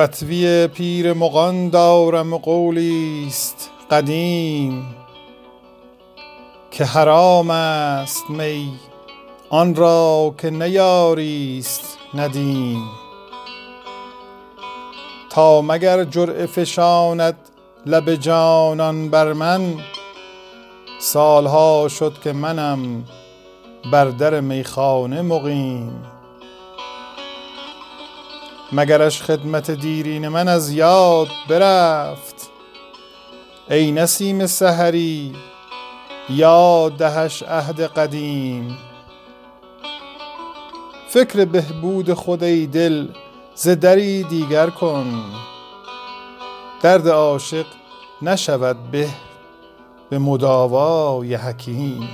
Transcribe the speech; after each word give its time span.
فتوی 0.00 0.66
پیر 0.66 1.12
مغان 1.12 1.68
دارم 1.68 2.32
و 2.32 2.38
قولیست 2.38 3.70
قدیم. 3.90 4.86
که 6.70 6.84
حرام 6.84 7.50
است 7.50 8.30
می 8.30 8.72
آن 9.50 9.74
را 9.74 10.34
که 10.38 10.50
نیاریست 10.50 11.98
ندیم 12.14 12.82
تا 15.30 15.62
مگر 15.62 16.04
جرعه 16.04 16.46
فشاند 16.46 17.36
لب 17.86 18.14
جانان 18.14 19.08
بر 19.08 19.32
من 19.32 19.74
سالها 21.00 21.88
شد 21.88 22.12
که 22.24 22.32
منم 22.32 23.04
بر 23.92 24.04
در 24.04 24.40
میخانه 24.40 25.22
مقیم. 25.22 26.17
مگرش 28.72 29.22
خدمت 29.22 29.70
دیرین 29.70 30.28
من 30.28 30.48
از 30.48 30.70
یاد 30.70 31.28
برفت. 31.48 32.50
ای 33.70 33.92
نسیم 33.92 34.46
سحری 34.46 35.32
یاد 36.30 36.96
دهش 36.96 37.42
عهد 37.42 37.80
قدیم. 37.80 38.78
فکر 41.08 41.44
بهبود 41.44 42.12
خود 42.12 42.42
ای 42.44 42.66
دل 42.66 43.08
ز 43.54 43.68
دری 43.68 44.22
دیگر 44.22 44.70
کن. 44.70 45.24
درد 46.82 47.08
عاشق 47.08 47.66
نشود 48.22 48.90
به 48.90 49.08
به 50.10 50.18
مداوای 50.18 51.34
حکیم. 51.34 52.08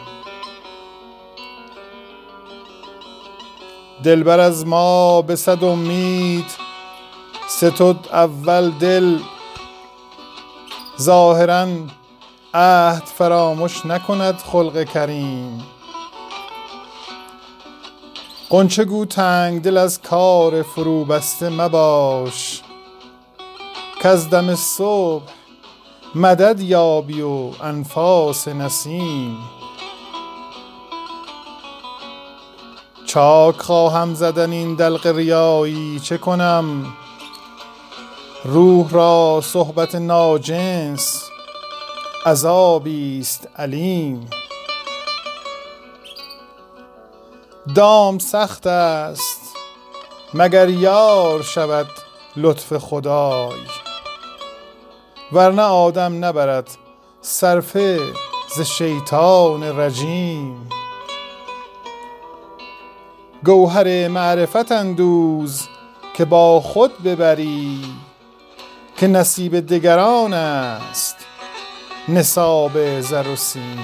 دلبر 4.04 4.40
از 4.40 4.66
ما 4.66 5.22
به 5.22 5.36
صد 5.36 5.64
امید. 5.64 6.44
ستد 7.48 7.96
اول 8.12 8.70
دل 8.70 9.18
ظاهرا 11.00 11.66
عهد 12.54 13.02
فراموش 13.04 13.86
نکند 13.86 14.38
خلق 14.38 14.84
کریم. 14.84 15.64
غنچه 18.50 18.84
گو 18.84 19.04
تنگ 19.04 19.62
دل 19.62 19.76
از 19.76 20.02
کار 20.02 20.62
فرو 20.62 21.04
بسته 21.04 21.48
مباش. 21.48 22.62
کز 24.00 24.28
دم 24.30 24.54
صبح 24.54 25.24
مدد 26.14 26.60
یابی 26.60 27.20
و 27.20 27.50
انفاس 27.62 28.48
نسیم. 28.48 29.38
چاک 33.14 33.56
خواهم 33.56 34.14
زدن 34.14 34.52
این 34.52 34.74
دلق 34.74 35.06
ریایی. 35.06 36.00
چه 36.00 36.18
کنم؟ 36.18 36.94
روح 38.44 38.90
را 38.90 39.40
صحبت 39.44 39.94
ناجنس 39.94 41.30
عذابی 42.26 43.18
است 43.20 43.48
علیم. 43.56 44.30
دام 47.74 48.18
سخت 48.18 48.66
است 48.66 49.56
مگر 50.34 50.68
یار 50.68 51.42
شود 51.42 51.88
لطف 52.36 52.76
خدای. 52.76 53.60
ورنه 55.32 55.62
آدم 55.62 56.24
نبرد 56.24 56.70
صرفه 57.20 58.00
ز 58.56 58.60
شیطان 58.60 59.80
رجیم. 59.80 60.73
گوهر 63.44 64.08
معرفت 64.08 64.72
اندوز 64.72 65.68
که 66.14 66.24
با 66.24 66.60
خود 66.60 67.02
ببری 67.02 67.80
که 68.96 69.06
نصیب 69.06 69.60
دگران 69.60 70.32
است 70.32 71.16
نصاب 72.08 73.00
زر 73.00 73.28
و 73.28 73.36
سیم. 73.36 73.78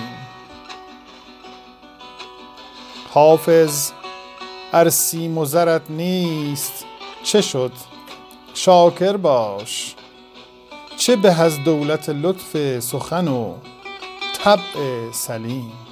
حافظ 3.11 3.91
ار 4.73 4.91
سیم 4.91 5.39
و 5.39 5.45
زرت 5.45 5.83
نیست 5.91 6.85
چه 7.23 7.41
شد؟ 7.41 7.73
شاکر 8.55 9.17
باش 9.17 9.95
چه 10.97 11.17
به 11.17 11.41
از 11.41 11.65
دولت 11.65 12.09
لطف 12.09 12.81
سخن 12.81 13.29
و 13.29 13.55
طبع 14.45 15.13
سلیم؟ 15.13 15.90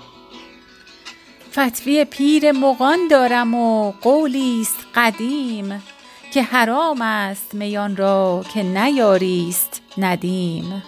فتوی 1.53 2.05
پیر 2.05 2.53
مغان 2.53 2.99
دارم 3.11 3.55
و 3.55 3.93
قولی 3.93 4.61
است 4.61 4.77
قدیم 4.95 5.83
که 6.33 6.43
حرام 6.43 7.03
است 7.03 7.55
میان 7.55 7.97
را 7.97 8.45
که 8.55 8.63
نیاریست 8.63 9.83
ندیم. 9.99 10.83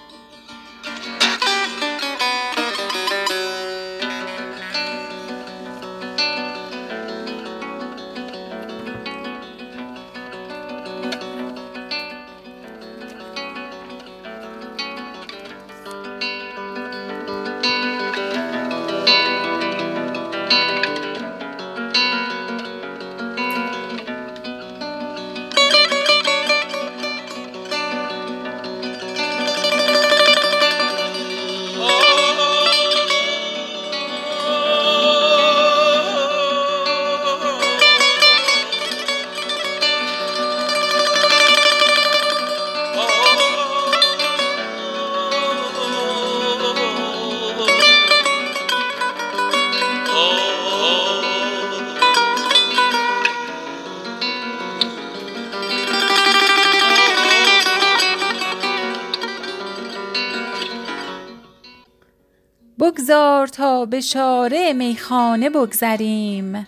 بگذار 63.00 63.46
تا 63.46 63.84
به 63.84 64.00
شارع 64.00 64.72
میخانه 64.72 65.50
بگذریم 65.50 66.66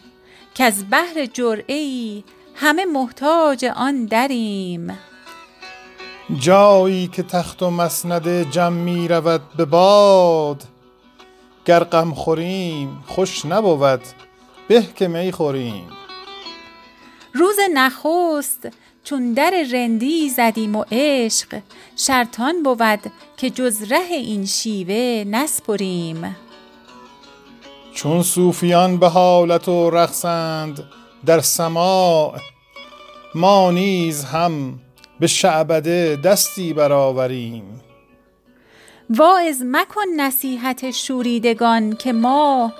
کز 0.54 0.84
بهر 0.84 1.26
جرعه 1.32 1.74
ای 1.74 2.24
همه 2.54 2.84
محتاج 2.84 3.64
آن 3.64 4.04
دریم. 4.04 4.98
جایی 6.38 7.08
که 7.08 7.22
تخت 7.22 7.62
و 7.62 7.70
مسند 7.70 8.50
جم 8.50 8.72
می 8.72 9.08
رود 9.08 9.40
به 9.56 9.64
باد 9.64 10.64
گر 11.64 11.84
غم 11.84 12.14
خوریم 12.14 13.04
خوش 13.06 13.44
نبود 13.44 14.02
به 14.68 14.82
که 14.82 15.08
می 15.08 15.32
خوریم. 15.32 15.88
روز 17.34 17.56
نخست 17.74 18.68
چون 19.04 19.32
در 19.32 19.64
رندی 19.72 20.28
زدیم 20.28 20.76
و 20.76 20.84
عشق 20.92 21.60
شرط 21.96 22.40
آن 22.40 22.62
بود 22.62 23.12
که 23.36 23.50
جز 23.50 23.92
ره 23.92 24.10
این 24.10 24.46
شیوه 24.46 25.24
نسپریم. 25.30 26.36
چون 27.94 28.22
صوفیان 28.22 28.96
به 28.96 29.08
حالت 29.08 29.68
و 29.68 29.90
رقصند 29.90 30.84
در 31.26 31.40
سماع 31.40 32.38
ما 33.34 33.70
نیز 33.70 34.24
هم 34.24 34.80
به 35.20 35.26
شعبده 35.26 36.16
دستی 36.24 36.72
برآوریم. 36.72 37.80
واعظ 39.10 39.62
مکن 39.66 40.08
نصیحت 40.16 40.90
شوریدگان 40.90 41.96
که 41.96 42.12
ما 42.12 42.72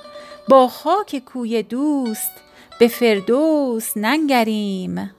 با 0.49 0.69
خاک 0.69 1.19
کوی 1.19 1.63
دوست 1.63 2.33
به 2.79 2.89
فردوس 2.89 3.97
ننگریم. 3.97 5.11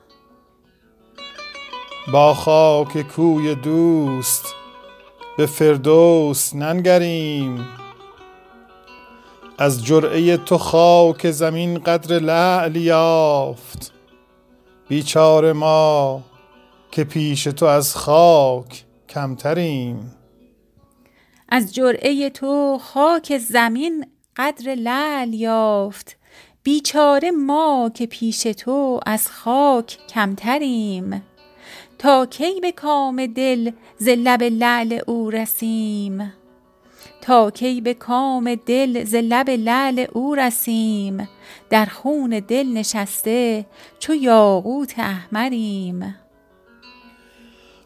با 2.12 2.34
خاک 2.34 3.02
کوی 3.02 3.56
دوست 3.56 4.46
به 5.38 5.46
فردوس 5.46 6.56
ننگریم. 6.56 7.68
از 9.58 9.86
جرعه 9.86 10.38
تو 10.38 10.58
خاک 10.58 11.32
زمین 11.32 11.80
قدر 11.80 12.20
لعل 12.20 12.76
یافت. 12.76 13.94
بیچاره 14.88 15.54
ما 15.54 16.22
که 16.92 17.04
پیش 17.04 17.44
تو 17.44 17.66
از 17.66 17.96
خاک 17.96 18.84
کمتریم. 19.10 20.16
از 21.50 21.74
جرعه 21.74 22.30
تو 22.30 22.80
خاک 22.82 23.38
زمین 23.38 24.06
قدر 24.36 24.76
لعل 24.76 25.34
یافت. 25.34 26.18
بیچاره 26.64 27.32
ما 27.32 27.92
که 27.94 28.06
پیش 28.06 28.44
تو 28.44 29.00
از 29.06 29.28
خاک 29.28 29.98
کمتریم. 30.10 31.24
تا 32.04 32.26
کی 32.26 32.60
به 32.62 32.72
کام 32.72 33.26
دل 33.26 33.72
ز 33.98 34.08
لب 34.08 34.44
لعل 34.44 35.00
او 35.08 35.30
رسیم؟ 35.30 36.34
تا 37.22 37.52
کی 37.52 37.82
به 37.82 37.94
کام 37.94 38.56
دل 38.56 39.04
ز 39.04 39.16
لب 39.16 39.50
لعل 39.50 40.06
او 40.14 40.36
رسیم؟ 40.36 41.30
در 41.70 41.86
خون 41.86 42.30
دل 42.48 42.68
نشسته 42.74 43.66
چو 44.00 44.14
یاقوت 44.14 44.94
احمریم. 44.98 46.16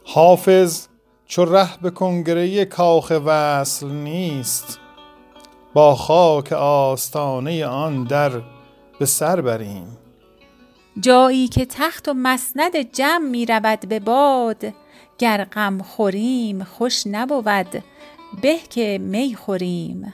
حافظ 0.03 0.87
چو 1.25 1.45
ره 1.45 1.69
به 1.81 1.89
کنگره 1.89 2.65
کاخ 2.65 3.11
وصل 3.25 3.87
نیست 3.87 4.79
با 5.73 5.95
خاک 5.95 6.51
آستانه 6.51 7.65
آن 7.65 8.03
در 8.03 8.31
به 8.99 9.05
سر 9.05 9.41
بریم. 9.41 9.97
جایی 10.99 11.47
که 11.47 11.65
تخت 11.65 12.09
و 12.09 12.13
مسند 12.13 12.91
جم 12.91 13.21
می 13.21 13.45
رود 13.45 13.79
به 13.79 13.99
باد 13.99 14.73
گر 15.17 15.43
غم 15.43 15.81
خوریم 15.81 16.63
خوش 16.63 17.07
نبود 17.07 17.83
به 18.41 18.57
که 18.69 18.97
می 19.01 19.35
خوریم. 19.35 20.13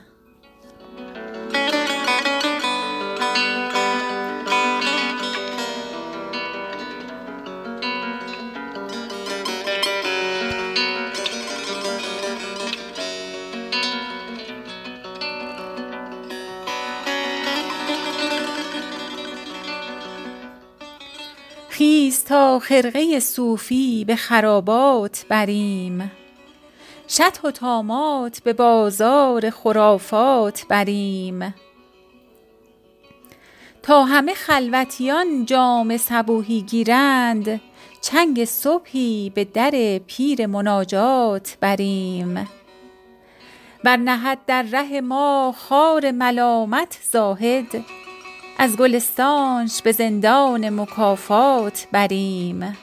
خیز 21.73 22.23
تا 22.23 22.59
خرقه 22.59 23.19
صوفی 23.19 24.05
به 24.05 24.15
خرابات 24.15 25.25
بریم. 25.29 26.11
شط 27.07 27.37
و 27.43 27.51
طامات 27.51 28.39
به 28.43 28.53
بازار 28.53 29.49
خرافات 29.49 30.65
بریم. 30.69 31.55
تا 33.83 34.03
همه 34.03 34.33
خلوتیان 34.33 35.45
جام 35.45 35.97
صبوحی 35.97 36.61
گیرند 36.61 37.61
چنگ 38.01 38.45
صبحی 38.45 39.31
به 39.35 39.43
در 39.43 39.99
پیر 40.07 40.45
مناجات 40.45 41.57
بریم. 41.61 42.49
ور 43.83 43.97
نهد 43.97 44.37
در 44.47 44.63
ره 44.63 45.01
ما 45.01 45.55
خار 45.57 46.11
ملامت 46.11 46.99
زاهد 47.11 47.85
از 48.63 48.77
گلستانش 48.77 49.81
به 49.81 49.91
زندان 49.91 50.69
مکافات 50.69 51.87
بریم. 51.91 52.77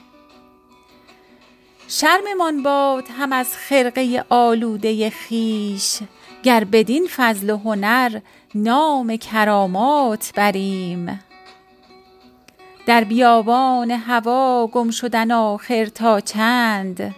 شرممان 1.88 2.62
باد 2.62 3.04
هم 3.18 3.32
از 3.32 3.56
خرقه 3.56 4.24
آلوده 4.28 5.10
خویش 5.10 5.98
گر 6.42 6.64
بدین 6.64 7.08
فضل 7.16 7.50
و 7.50 7.56
هنر 7.56 8.20
نام 8.54 9.16
کرامات 9.16 10.32
بریم. 10.36 11.20
در 12.86 13.04
بیابان 13.04 13.90
هوا 13.90 14.66
گم 14.66 14.90
شدن 14.90 15.30
آخر 15.30 15.84
تا 15.84 16.20
چند؟ 16.20 17.14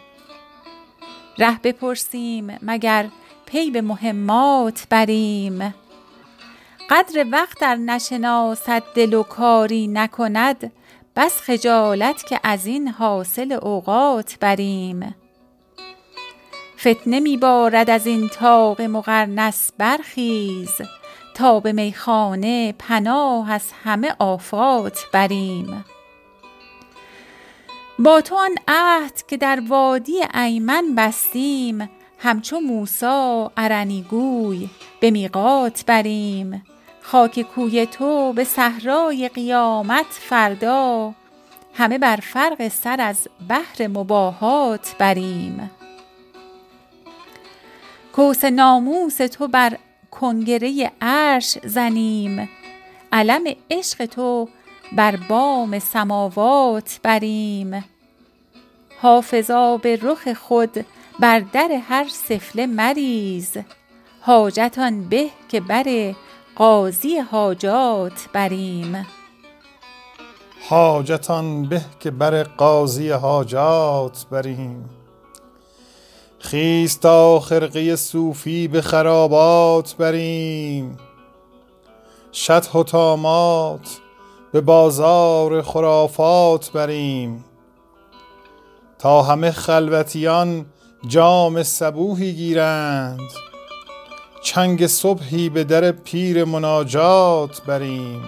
ره 1.39 1.59
بپرسیم 1.65 2.59
مگر 2.63 3.09
پی 3.47 3.71
به 3.71 3.81
مهمات 3.81 4.87
بریم؟ 4.91 5.75
قدر 6.93 7.27
وقت 7.33 7.63
ار 7.63 7.77
نشناسد 7.77 8.83
دل 8.95 9.15
و 9.15 9.23
کاری 9.23 9.87
نکند 9.87 10.73
بس 11.17 11.41
خجالت 11.41 12.27
که 12.27 12.41
از 12.43 12.67
این 12.67 12.89
حاصل 12.89 13.53
اوقات 13.53 14.37
بریم. 14.41 15.15
فتنه 16.79 17.21
می 17.21 17.37
بارد 17.37 17.91
از 17.91 18.07
این 18.07 18.29
طاق 18.29 18.83
مقرنس 18.83 19.73
برخیز 19.79 20.71
تا 21.35 21.61
به 21.61 21.73
میخانه 21.73 22.75
پناه 22.79 23.53
از 23.53 23.73
همه 23.85 24.15
آفات 24.19 25.07
بریم. 25.13 25.85
با 27.99 28.21
تو 28.21 28.35
آن 28.35 28.55
عهد 28.69 29.27
که 29.27 29.37
در 29.37 29.63
وادی 29.69 30.21
ایمن 30.35 30.95
بستیم 30.95 31.91
همچو 32.19 32.61
موسی 32.61 33.47
ارنی 33.57 34.07
گوی 34.11 34.69
به 35.01 35.11
میقات 35.11 35.85
بریم. 35.87 36.63
خاک 37.03 37.43
کوی 37.43 37.87
تو 37.87 38.33
به 38.33 38.45
صحرای 38.45 39.29
قیامت 39.29 40.07
فردا. 40.11 41.15
همه 41.75 41.99
بر 41.99 42.17
فرق 42.17 42.69
سر 42.69 43.01
از 43.01 43.29
بهر 43.49 43.89
مباهات 43.89 44.95
بریم. 44.99 45.71
کوس 48.13 48.45
ناموس 48.45 49.17
تو 49.17 49.49
بر 49.49 49.79
کنگره 50.11 50.93
عرش 51.01 51.59
زنیم. 51.65 52.49
علم 53.13 53.45
عشق 53.71 54.07
تو 54.07 54.49
بر 54.93 55.17
بام 55.17 55.79
سماوات 55.79 57.01
بریم. 57.03 57.85
حافظا 59.03 59.77
به 59.77 59.99
رخ 60.03 60.33
خود 60.33 60.87
بر 61.21 61.41
در 61.41 61.81
هر 61.89 62.09
سفله 62.09 62.67
مریز. 62.67 63.57
حاجت 64.21 64.79
آن 64.79 65.09
به 65.09 65.31
که 65.49 65.61
بر 65.61 66.15
قاضی 66.63 67.19
حاجات 67.19 68.29
بریم. 68.33 69.07
حاجت 70.69 71.31
آن 71.31 71.69
به 71.69 71.81
که 72.01 72.11
بر 72.11 72.43
قاضی 72.43 73.11
حاجات 73.11 74.27
بریم. 74.31 74.91
خیز 76.39 76.99
تا 76.99 77.41
خرقه 77.41 77.97
صوفی 77.97 78.69
به 78.69 78.83
خرابات 78.83 79.95
بریم. 79.95 80.97
شطح 82.33 82.79
و 82.79 82.83
طامات 82.83 84.01
به 84.53 84.61
بازار 84.61 85.63
خرافات 85.63 86.73
بریم. 86.73 87.45
تا 88.99 89.23
همه 89.23 89.51
خلوتیان 89.51 90.67
جام 91.07 91.63
صبوحی 91.63 92.33
گیرند. 92.33 93.52
چنگ 94.43 94.87
صبحی 94.87 95.49
به 95.49 95.65
در 95.65 95.93
پیر 95.93 96.45
مناجات 96.45 97.63
بریم. 97.63 98.23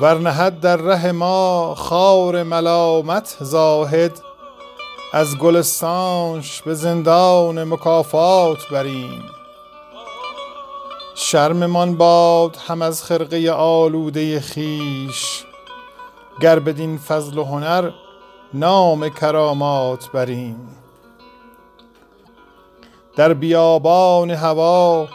ور 0.00 0.18
نهد 0.18 0.60
در 0.60 0.76
ره 0.76 1.12
ما 1.12 1.74
خار 1.74 2.42
ملامت 2.42 3.36
زاهد 3.40 4.20
از 5.12 5.38
گلستانش 5.38 6.62
به 6.62 6.74
زندان 6.74 7.64
مکافات 7.64 8.58
بریم. 8.72 9.22
شرممان 11.14 11.96
باد 11.96 12.56
هم 12.66 12.82
از 12.82 13.04
خرقه 13.04 13.50
آلوده 13.50 14.40
خویش 14.40 15.44
گر 16.40 16.58
بدین 16.58 16.98
فضل 16.98 17.38
و 17.38 17.44
هنر 17.44 17.90
نام 18.54 19.08
کرامات 19.08 20.10
بریم. 20.12 20.68
در 23.18 23.34
بیابان 23.34 24.30
هوا 24.30 25.08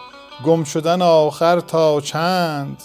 گم 0.45 0.63
شدن 0.63 1.01
آخر 1.01 1.59
تا 1.59 2.01
چند؟ 2.01 2.83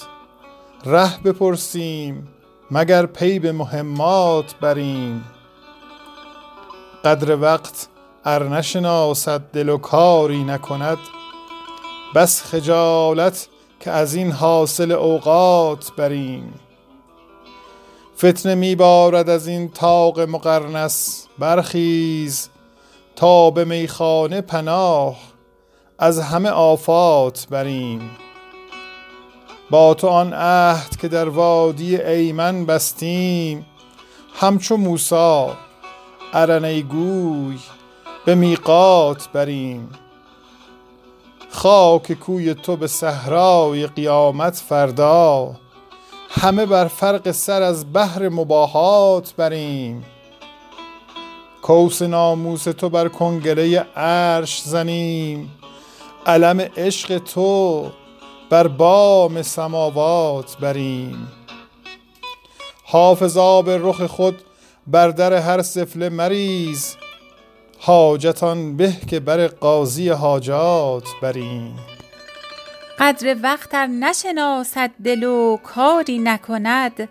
ره 0.85 1.23
بپرسیم 1.23 2.29
مگر 2.71 3.07
پی 3.07 3.39
به 3.39 3.53
مهمات 3.53 4.55
بریم؟ 4.61 5.25
قدر 7.05 7.37
وقت 7.37 7.89
ار 8.25 8.49
نشناسد 8.49 9.41
دل 9.41 9.69
و 9.69 9.79
کاری 9.79 10.45
نکند 10.45 10.99
بس 12.15 12.43
خجالت 12.43 13.49
که 13.81 13.91
از 13.91 14.15
این 14.15 14.33
حاصل 14.33 14.93
اوقات 14.93 15.93
بریم. 15.97 16.55
فتنه 18.19 18.55
می 18.55 18.75
بارد 18.75 19.29
از 19.29 19.47
این 19.47 19.69
طاق 19.69 20.21
مقرنس 20.21 21.27
برخیز 21.39 22.49
تا 23.19 23.51
به 23.51 23.65
میخانه 23.65 24.41
پناه 24.41 25.17
از 25.99 26.21
همه 26.21 26.51
آفات 26.51 27.47
بریم. 27.51 28.11
با 29.71 29.95
تو 29.95 30.09
آن 30.09 30.33
عهد 30.33 30.97
که 30.97 31.09
در 31.09 31.29
وادی 31.29 31.97
ایمن 31.97 32.67
بستیم 32.67 33.67
همچو 34.35 34.77
موسی 34.77 35.47
ارنه 36.33 36.83
گوی 36.83 37.59
به 38.25 38.35
میقات 38.35 39.29
بریم. 39.33 39.89
خاک 41.51 42.13
کوی 42.13 42.55
تو 42.55 42.77
به 42.77 42.87
صحرای 42.87 43.87
قیامت 43.87 44.57
فردا 44.57 45.57
همه 46.31 46.67
بر 46.67 46.89
فرق 46.89 47.31
سر 47.31 47.63
از 47.63 47.93
بحر 47.93 48.29
مباهات 48.29 49.35
بریم. 49.37 50.05
کوس 51.69 52.03
ناموس 52.03 52.65
تو 52.65 52.89
بر 52.89 53.09
کنگره 53.09 53.79
عرش 53.97 54.63
زنیم. 54.63 55.51
علم 56.27 56.61
عشق 56.61 57.19
تو 57.19 57.91
بر 58.51 58.69
بام 58.69 59.43
سماوات 59.43 60.57
بریم. 60.57 61.29
حافظا 62.85 63.63
به 63.63 63.79
رخ 63.83 64.03
خود 64.03 64.43
بر 64.87 65.09
در 65.09 65.33
هر 65.33 65.63
سفله 65.63 66.09
مریز. 66.09 66.97
حاجتان 67.79 68.77
به 68.77 68.93
که 69.11 69.21
بر 69.21 69.47
قاضی 69.47 70.09
حاجات 70.09 71.05
بریم. 71.23 71.77
قدر 72.99 73.37
وقت 73.43 73.75
ار 73.75 73.87
نشناسد 73.87 74.91
دل 75.05 75.25
و 75.25 75.57
کاری 75.57 76.19
نکند. 76.19 77.09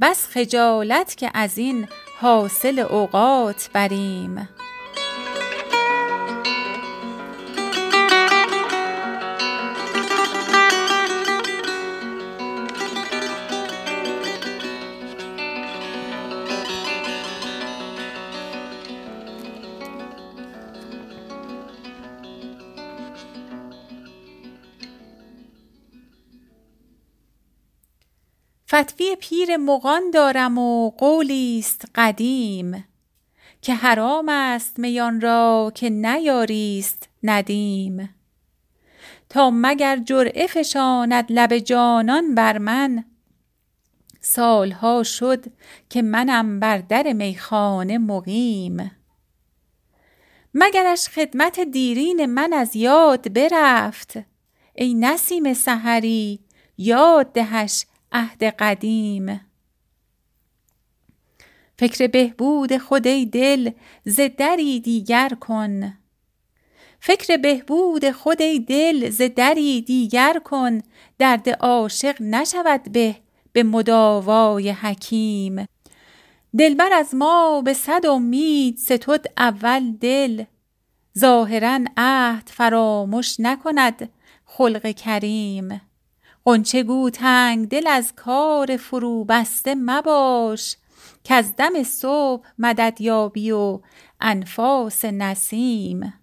بس 0.00 0.26
خجالت 0.26 1.16
که 1.16 1.30
از 1.34 1.58
این 1.58 1.88
حاصل 2.20 2.78
اوقات 2.78 3.70
بریم. 3.74 4.48
فتوی 28.74 29.16
پیر 29.20 29.56
مغان 29.56 30.10
دارم 30.10 30.58
و 30.58 30.90
قولی 30.90 31.58
است 31.58 31.84
قدیم. 31.94 32.84
که 33.62 33.74
حرام 33.74 34.28
است 34.28 34.78
میان 34.78 35.20
را 35.20 35.72
که 35.74 35.90
نیاریست 35.90 37.08
ندیم. 37.22 38.14
تا 39.28 39.50
مگر 39.54 39.96
جرعه 39.96 40.46
فشاند 40.46 41.26
لب 41.32 41.58
جانان 41.58 42.34
بر 42.34 42.58
من؟ 42.58 43.04
سالها 44.20 45.02
شد 45.02 45.44
که 45.88 46.02
منم 46.02 46.60
بر 46.60 46.78
در 46.78 47.12
میخانه 47.12 47.98
مقیم. 47.98 48.90
مگرش 50.54 51.08
خدمت 51.08 51.60
دیرین 51.60 52.26
من 52.26 52.52
از 52.52 52.76
یاد 52.76 53.32
برفت 53.32 54.18
ای 54.74 54.94
نسیم 54.94 55.54
سحری 55.54 56.40
یاد 56.78 57.32
دهش 57.32 57.86
عهد 58.12 58.44
قدیم. 58.44 59.40
فکر 61.78 62.06
بهبود 62.06 62.78
خود 62.78 63.06
ای 63.06 63.26
دل 63.26 63.70
ز 64.04 64.20
دری 64.38 64.80
دیگر 64.80 65.28
کن. 65.40 65.98
فکر 67.00 67.36
بهبود 67.36 68.10
خود 68.10 68.42
ای 68.42 68.58
دل 68.58 69.10
ز 69.10 69.22
دری 69.36 69.82
دیگر 69.82 70.40
کن. 70.44 70.78
درد 71.18 71.48
عاشق 71.48 72.22
نشود 72.22 72.92
به 72.92 73.16
به 73.52 73.62
مداوای 73.62 74.70
حکیم. 74.70 75.66
دلبر 76.58 76.92
از 76.92 77.14
ما 77.14 77.62
به 77.62 77.72
صد 77.72 78.06
امید 78.06 78.76
ستد 78.76 79.24
اول 79.36 79.92
دل. 79.92 80.44
ظاهرا 81.18 81.80
عهد 81.96 82.48
فرامش 82.48 83.36
نکند 83.38 84.10
خلق 84.44 84.90
کریم. 84.90 85.89
غنچه 86.46 86.82
گو 86.82 87.10
تنگ 87.10 87.68
دل 87.68 87.86
از 87.86 88.12
کار 88.16 88.76
فروبسته 88.76 89.74
مباش 89.74 90.76
کز 91.24 91.52
دم 91.56 91.82
صبح 91.82 92.46
مدد 92.58 93.00
یابی 93.00 93.50
و 93.50 93.80
انفاس 94.20 95.04
نسیم. 95.04 96.14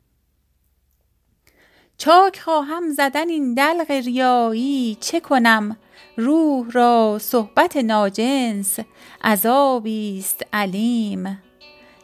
چاک 1.98 2.40
خواهم 2.40 2.90
زدن 2.90 3.30
این 3.30 3.54
دلق 3.54 3.92
ریایی 3.92 4.98
چه 5.02 5.20
کنم؟ 5.20 5.78
روح 6.18 6.72
را 6.72 7.18
صحبت 7.22 7.78
ناجنس 7.78 8.80
عذابی 9.24 10.20
است 10.20 10.46
علیم. 10.54 11.42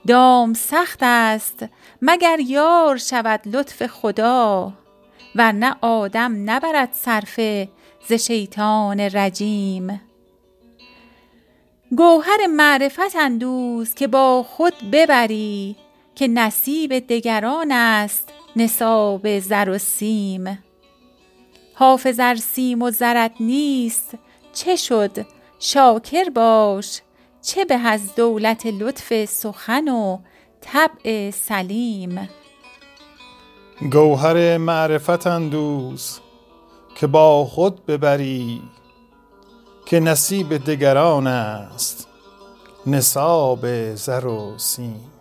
دام 0.07 0.53
سخت 0.53 0.99
است 1.01 1.65
مگر 2.01 2.39
یار 2.39 2.97
شود 2.97 3.41
لطف 3.55 3.87
خدا 3.87 4.73
ورنه 5.35 5.75
آدم 5.81 6.49
نبرد 6.49 6.89
صرفه 6.93 7.69
ز 8.07 8.13
شیطان 8.13 8.99
رجیم. 8.99 10.01
گوهر 11.97 12.47
معرفت 12.49 13.15
اندوز 13.15 13.93
که 13.93 14.07
با 14.07 14.43
خود 14.43 14.73
ببری 14.91 15.75
که 16.15 16.27
نصیب 16.27 17.07
دگران 17.07 17.71
است 17.71 18.29
نصاب 18.55 19.39
زر 19.39 19.69
و 19.69 19.77
سیم. 19.77 20.63
حافظ 21.73 22.19
ار 22.19 22.35
سیم 22.35 22.81
و 22.81 22.91
زرت 22.91 23.31
نیست 23.39 24.17
چه 24.53 24.75
شد؟ 24.75 25.25
شاکر 25.59 26.29
باش 26.29 27.01
چه 27.41 27.65
به 27.65 27.75
از 27.75 28.15
دولت 28.15 28.65
لطف 28.65 29.25
سخن 29.25 29.87
و 29.87 30.17
طبع 30.61 31.31
سلیم. 31.31 32.29
گوهر 33.91 34.57
معرفت 34.57 35.27
اندوز 35.27 36.19
که 36.95 37.07
با 37.07 37.45
خود 37.45 37.85
ببری 37.85 38.61
که 39.85 39.99
نصیب 39.99 40.57
دگران 40.57 41.27
است 41.27 42.07
نصاب 42.85 43.95
زر 43.95 44.25
و 44.25 44.57
سیم. 44.57 45.12